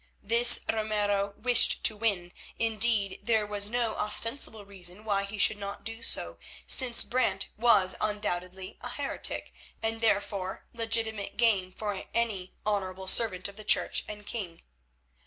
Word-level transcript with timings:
This 0.23 0.61
Ramiro 0.67 1.35
wished 1.37 1.83
to 1.83 1.95
win; 1.95 2.31
indeed, 2.57 3.19
there 3.21 3.45
was 3.45 3.69
no 3.69 3.95
ostensible 3.97 4.65
reason 4.65 5.05
why 5.05 5.25
he 5.25 5.37
should 5.37 5.59
not 5.59 5.83
do 5.83 6.01
so, 6.01 6.39
since 6.65 7.03
Brant 7.03 7.49
was 7.55 7.95
undoubtedly 8.01 8.79
a 8.81 8.89
heretic, 8.89 9.53
and, 9.83 10.01
therefore, 10.01 10.65
legitimate 10.73 11.37
game 11.37 11.71
for 11.71 12.03
any 12.15 12.51
honourable 12.65 13.07
servant 13.07 13.47
of 13.47 13.57
the 13.57 13.63
Church 13.63 14.03
and 14.07 14.25
King. 14.25 14.63